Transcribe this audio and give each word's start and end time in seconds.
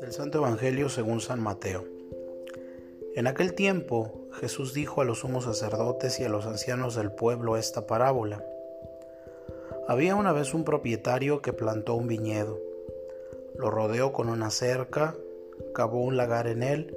Del 0.00 0.12
Santo 0.12 0.38
Evangelio 0.38 0.90
según 0.90 1.22
San 1.22 1.40
Mateo. 1.40 1.84
En 3.14 3.26
aquel 3.26 3.54
tiempo 3.54 4.28
Jesús 4.32 4.74
dijo 4.74 5.00
a 5.00 5.04
los 5.06 5.20
sumos 5.20 5.44
sacerdotes 5.44 6.20
y 6.20 6.24
a 6.24 6.28
los 6.28 6.44
ancianos 6.44 6.94
del 6.94 7.10
pueblo 7.10 7.56
esta 7.56 7.86
parábola. 7.86 8.44
Había 9.88 10.16
una 10.16 10.32
vez 10.32 10.52
un 10.52 10.64
propietario 10.64 11.40
que 11.40 11.54
plantó 11.54 11.94
un 11.94 12.06
viñedo, 12.06 12.58
lo 13.56 13.70
rodeó 13.70 14.12
con 14.12 14.28
una 14.28 14.50
cerca, 14.50 15.16
cavó 15.74 16.02
un 16.02 16.18
lagar 16.18 16.46
en 16.46 16.62
él, 16.62 16.94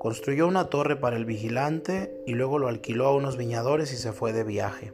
construyó 0.00 0.48
una 0.48 0.70
torre 0.70 0.96
para 0.96 1.16
el 1.16 1.24
vigilante 1.24 2.20
y 2.26 2.32
luego 2.32 2.58
lo 2.58 2.66
alquiló 2.66 3.06
a 3.06 3.14
unos 3.14 3.36
viñadores 3.36 3.92
y 3.92 3.96
se 3.96 4.12
fue 4.12 4.32
de 4.32 4.42
viaje. 4.42 4.92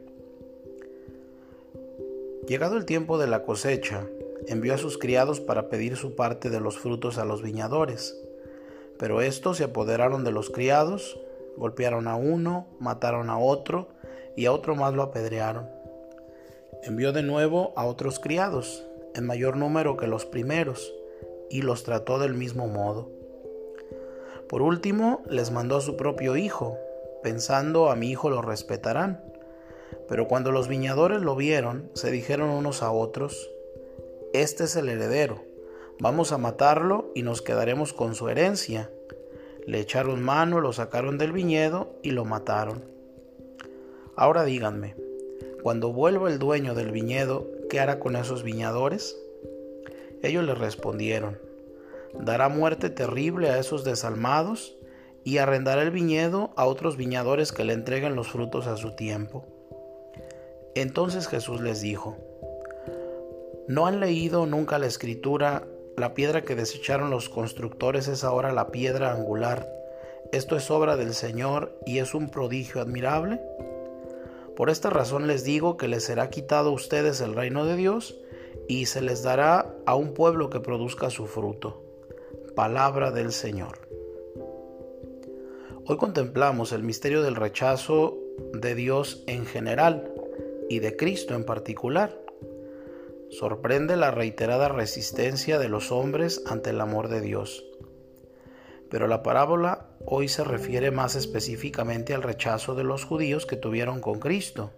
Llegado 2.47 2.75
el 2.75 2.85
tiempo 2.85 3.17
de 3.17 3.27
la 3.27 3.43
cosecha, 3.43 4.05
envió 4.47 4.73
a 4.73 4.77
sus 4.77 4.97
criados 4.97 5.39
para 5.39 5.69
pedir 5.69 5.95
su 5.95 6.15
parte 6.15 6.49
de 6.49 6.59
los 6.59 6.77
frutos 6.77 7.17
a 7.17 7.23
los 7.23 7.41
viñadores. 7.41 8.17
Pero 8.99 9.21
estos 9.21 9.57
se 9.57 9.63
apoderaron 9.63 10.25
de 10.25 10.31
los 10.31 10.49
criados, 10.49 11.19
golpearon 11.55 12.07
a 12.07 12.17
uno, 12.17 12.67
mataron 12.79 13.29
a 13.29 13.37
otro 13.37 13.87
y 14.35 14.45
a 14.45 14.51
otro 14.51 14.75
más 14.75 14.93
lo 14.93 15.03
apedrearon. 15.03 15.69
Envió 16.83 17.13
de 17.13 17.23
nuevo 17.23 17.71
a 17.77 17.85
otros 17.85 18.19
criados, 18.19 18.85
en 19.15 19.25
mayor 19.25 19.55
número 19.55 19.95
que 19.95 20.07
los 20.07 20.25
primeros, 20.25 20.93
y 21.49 21.61
los 21.61 21.83
trató 21.83 22.19
del 22.19 22.33
mismo 22.33 22.67
modo. 22.67 23.09
Por 24.49 24.61
último, 24.61 25.21
les 25.29 25.51
mandó 25.51 25.77
a 25.77 25.81
su 25.81 25.95
propio 25.95 26.35
hijo, 26.35 26.77
pensando 27.21 27.89
a 27.89 27.95
mi 27.95 28.09
hijo 28.09 28.29
lo 28.29 28.41
respetarán. 28.41 29.23
Pero 30.07 30.27
cuando 30.27 30.51
los 30.51 30.67
viñadores 30.67 31.21
lo 31.21 31.35
vieron, 31.35 31.89
se 31.93 32.11
dijeron 32.11 32.49
unos 32.49 32.83
a 32.83 32.91
otros, 32.91 33.49
Este 34.33 34.65
es 34.65 34.75
el 34.75 34.89
heredero, 34.89 35.43
vamos 35.99 36.31
a 36.31 36.37
matarlo 36.37 37.11
y 37.15 37.23
nos 37.23 37.41
quedaremos 37.41 37.93
con 37.93 38.15
su 38.15 38.29
herencia. 38.29 38.91
Le 39.65 39.79
echaron 39.79 40.21
mano, 40.21 40.59
lo 40.59 40.73
sacaron 40.73 41.17
del 41.17 41.31
viñedo 41.31 41.95
y 42.03 42.11
lo 42.11 42.25
mataron. 42.25 42.83
Ahora 44.15 44.43
díganme, 44.43 44.95
cuando 45.63 45.93
vuelva 45.93 46.29
el 46.29 46.39
dueño 46.39 46.75
del 46.75 46.91
viñedo, 46.91 47.47
¿qué 47.69 47.79
hará 47.79 47.99
con 47.99 48.15
esos 48.15 48.43
viñadores? 48.43 49.17
Ellos 50.21 50.43
le 50.43 50.55
respondieron, 50.55 51.39
dará 52.13 52.49
muerte 52.49 52.89
terrible 52.89 53.49
a 53.49 53.57
esos 53.59 53.83
desalmados 53.83 54.77
y 55.23 55.37
arrendará 55.37 55.81
el 55.81 55.91
viñedo 55.91 56.51
a 56.55 56.65
otros 56.65 56.97
viñadores 56.97 57.51
que 57.51 57.63
le 57.63 57.73
entreguen 57.73 58.15
los 58.15 58.27
frutos 58.29 58.67
a 58.67 58.77
su 58.77 58.95
tiempo. 58.95 59.45
Entonces 60.75 61.27
Jesús 61.27 61.61
les 61.61 61.81
dijo, 61.81 62.17
¿no 63.67 63.85
han 63.85 63.99
leído 63.99 64.47
nunca 64.47 64.79
la 64.79 64.87
escritura, 64.87 65.67
la 65.95 66.15
piedra 66.15 66.41
que 66.41 66.55
desecharon 66.55 67.11
los 67.11 67.29
constructores 67.29 68.07
es 68.07 68.23
ahora 68.23 68.51
la 68.51 68.71
piedra 68.71 69.13
angular? 69.13 69.71
Esto 70.31 70.55
es 70.55 70.71
obra 70.71 70.97
del 70.97 71.13
Señor 71.13 71.77
y 71.85 71.99
es 71.99 72.15
un 72.15 72.31
prodigio 72.31 72.81
admirable. 72.81 73.39
Por 74.55 74.71
esta 74.71 74.89
razón 74.89 75.27
les 75.27 75.43
digo 75.43 75.77
que 75.77 75.87
les 75.87 76.05
será 76.05 76.31
quitado 76.31 76.69
a 76.69 76.73
ustedes 76.73 77.21
el 77.21 77.35
reino 77.35 77.65
de 77.65 77.75
Dios 77.75 78.19
y 78.67 78.87
se 78.87 79.01
les 79.01 79.21
dará 79.21 79.75
a 79.85 79.93
un 79.93 80.15
pueblo 80.15 80.49
que 80.49 80.59
produzca 80.59 81.11
su 81.11 81.27
fruto. 81.27 81.83
Palabra 82.55 83.11
del 83.11 83.31
Señor. 83.31 83.87
Hoy 85.85 85.97
contemplamos 85.97 86.71
el 86.71 86.81
misterio 86.81 87.21
del 87.21 87.35
rechazo 87.35 88.17
de 88.53 88.73
Dios 88.73 89.23
en 89.27 89.45
general 89.45 90.12
y 90.69 90.79
de 90.79 90.95
Cristo 90.95 91.35
en 91.35 91.45
particular. 91.45 92.19
Sorprende 93.29 93.97
la 93.97 94.11
reiterada 94.11 94.69
resistencia 94.69 95.57
de 95.57 95.67
los 95.67 95.91
hombres 95.91 96.43
ante 96.45 96.69
el 96.69 96.79
amor 96.81 97.07
de 97.07 97.21
Dios. 97.21 97.65
Pero 98.89 99.07
la 99.07 99.23
parábola 99.23 99.87
hoy 100.05 100.27
se 100.27 100.43
refiere 100.43 100.91
más 100.91 101.15
específicamente 101.15 102.13
al 102.13 102.21
rechazo 102.21 102.75
de 102.75 102.83
los 102.83 103.05
judíos 103.05 103.47
que 103.47 103.55
tuvieron 103.55 104.01
con 104.01 104.19
Cristo. 104.19 104.71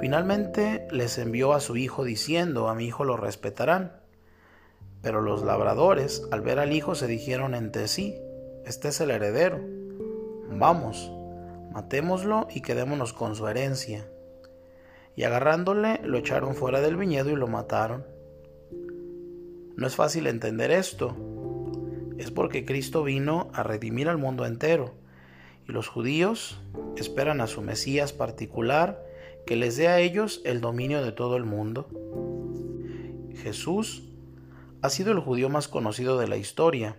Finalmente 0.00 0.88
les 0.90 1.16
envió 1.18 1.52
a 1.52 1.60
su 1.60 1.76
hijo 1.76 2.02
diciendo, 2.02 2.68
a 2.68 2.74
mi 2.74 2.86
hijo 2.86 3.04
lo 3.04 3.16
respetarán. 3.16 4.00
Pero 5.00 5.20
los 5.20 5.44
labradores, 5.44 6.26
al 6.32 6.40
ver 6.40 6.58
al 6.58 6.72
hijo, 6.72 6.96
se 6.96 7.06
dijeron 7.06 7.54
entre 7.54 7.86
sí, 7.86 8.16
este 8.64 8.88
es 8.88 9.00
el 9.00 9.12
heredero. 9.12 9.60
Vamos, 10.50 11.12
matémoslo 11.70 12.48
y 12.50 12.62
quedémonos 12.62 13.12
con 13.12 13.36
su 13.36 13.46
herencia 13.46 14.08
y 15.18 15.24
agarrándole 15.24 16.00
lo 16.04 16.16
echaron 16.16 16.54
fuera 16.54 16.80
del 16.80 16.96
viñedo 16.96 17.30
y 17.30 17.34
lo 17.34 17.48
mataron. 17.48 18.06
No 19.74 19.84
es 19.84 19.96
fácil 19.96 20.28
entender 20.28 20.70
esto. 20.70 21.16
Es 22.18 22.30
porque 22.30 22.64
Cristo 22.64 23.02
vino 23.02 23.48
a 23.52 23.64
redimir 23.64 24.08
al 24.08 24.16
mundo 24.16 24.46
entero 24.46 24.94
y 25.68 25.72
los 25.72 25.88
judíos 25.88 26.60
esperan 26.96 27.40
a 27.40 27.48
su 27.48 27.62
Mesías 27.62 28.12
particular 28.12 29.04
que 29.44 29.56
les 29.56 29.76
dé 29.76 29.88
a 29.88 29.98
ellos 29.98 30.40
el 30.44 30.60
dominio 30.60 31.02
de 31.02 31.10
todo 31.10 31.36
el 31.36 31.44
mundo. 31.44 31.88
Jesús 33.42 34.04
ha 34.82 34.88
sido 34.88 35.10
el 35.10 35.18
judío 35.18 35.48
más 35.48 35.66
conocido 35.66 36.16
de 36.20 36.28
la 36.28 36.36
historia. 36.36 36.94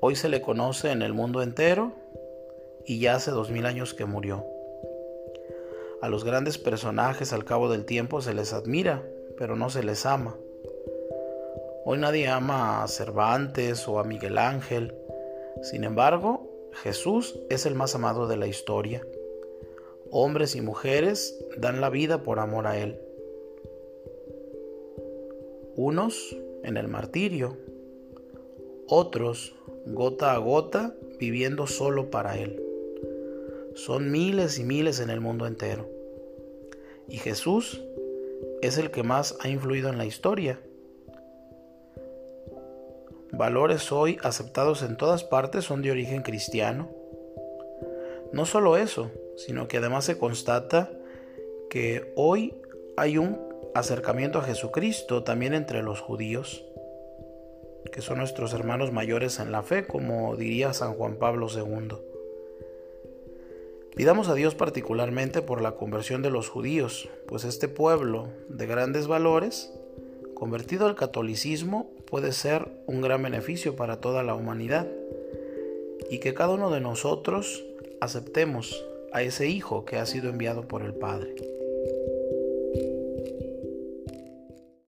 Hoy 0.00 0.16
se 0.16 0.30
le 0.30 0.40
conoce 0.40 0.90
en 0.92 1.02
el 1.02 1.12
mundo 1.12 1.42
entero 1.42 1.92
y 2.86 3.00
ya 3.00 3.16
hace 3.16 3.32
dos 3.32 3.50
mil 3.50 3.66
años 3.66 3.92
que 3.92 4.06
murió. 4.06 4.46
A 6.02 6.08
los 6.08 6.24
grandes 6.24 6.58
personajes 6.58 7.32
al 7.32 7.44
cabo 7.44 7.70
del 7.70 7.84
tiempo 7.84 8.20
se 8.20 8.34
les 8.34 8.52
admira, 8.52 9.08
pero 9.38 9.54
no 9.54 9.70
se 9.70 9.84
les 9.84 10.04
ama. 10.04 10.36
Hoy 11.84 11.96
nadie 11.98 12.26
ama 12.26 12.82
a 12.82 12.88
Cervantes 12.88 13.86
o 13.86 14.00
a 14.00 14.04
Miguel 14.04 14.36
Ángel. 14.36 14.96
Sin 15.62 15.84
embargo, 15.84 16.50
Jesús 16.72 17.38
es 17.50 17.66
el 17.66 17.76
más 17.76 17.94
amado 17.94 18.26
de 18.26 18.36
la 18.36 18.48
historia. 18.48 19.06
Hombres 20.10 20.56
y 20.56 20.60
mujeres 20.60 21.38
dan 21.56 21.80
la 21.80 21.88
vida 21.88 22.24
por 22.24 22.40
amor 22.40 22.66
a 22.66 22.78
Él. 22.78 23.00
Unos 25.76 26.36
en 26.64 26.78
el 26.78 26.88
martirio, 26.88 27.56
otros 28.88 29.54
gota 29.86 30.34
a 30.34 30.38
gota 30.38 30.96
viviendo 31.20 31.68
solo 31.68 32.10
para 32.10 32.36
Él. 32.38 32.60
Son 33.76 34.10
miles 34.10 34.58
y 34.58 34.64
miles 34.64 34.98
en 34.98 35.10
el 35.10 35.20
mundo 35.20 35.46
entero. 35.46 35.91
Y 37.08 37.18
Jesús 37.18 37.82
es 38.62 38.78
el 38.78 38.90
que 38.90 39.02
más 39.02 39.36
ha 39.40 39.48
influido 39.48 39.90
en 39.90 39.98
la 39.98 40.04
historia. 40.04 40.60
Valores 43.32 43.90
hoy 43.92 44.18
aceptados 44.22 44.82
en 44.82 44.96
todas 44.96 45.24
partes 45.24 45.64
son 45.64 45.82
de 45.82 45.90
origen 45.90 46.22
cristiano. 46.22 46.90
No 48.32 48.46
solo 48.46 48.76
eso, 48.76 49.10
sino 49.36 49.68
que 49.68 49.78
además 49.78 50.04
se 50.04 50.18
constata 50.18 50.90
que 51.70 52.12
hoy 52.14 52.54
hay 52.96 53.18
un 53.18 53.40
acercamiento 53.74 54.38
a 54.38 54.42
Jesucristo 54.42 55.24
también 55.24 55.54
entre 55.54 55.82
los 55.82 56.00
judíos, 56.00 56.64
que 57.90 58.02
son 58.02 58.18
nuestros 58.18 58.52
hermanos 58.52 58.92
mayores 58.92 59.38
en 59.38 59.50
la 59.50 59.62
fe, 59.62 59.86
como 59.86 60.36
diría 60.36 60.72
San 60.72 60.94
Juan 60.94 61.16
Pablo 61.16 61.48
II. 61.50 62.11
Pidamos 63.94 64.28
a 64.28 64.34
Dios 64.34 64.54
particularmente 64.54 65.42
por 65.42 65.60
la 65.60 65.72
conversión 65.72 66.22
de 66.22 66.30
los 66.30 66.48
judíos, 66.48 67.10
pues 67.26 67.44
este 67.44 67.68
pueblo 67.68 68.28
de 68.48 68.66
grandes 68.66 69.06
valores, 69.06 69.70
convertido 70.34 70.86
al 70.86 70.94
catolicismo, 70.94 71.90
puede 72.06 72.32
ser 72.32 72.68
un 72.86 73.02
gran 73.02 73.22
beneficio 73.22 73.76
para 73.76 74.00
toda 74.00 74.22
la 74.22 74.34
humanidad, 74.34 74.88
y 76.10 76.18
que 76.20 76.32
cada 76.32 76.54
uno 76.54 76.70
de 76.70 76.80
nosotros 76.80 77.64
aceptemos 78.00 78.82
a 79.12 79.22
ese 79.22 79.48
Hijo 79.48 79.84
que 79.84 79.98
ha 79.98 80.06
sido 80.06 80.30
enviado 80.30 80.66
por 80.66 80.82
el 80.82 80.94
Padre. 80.94 81.34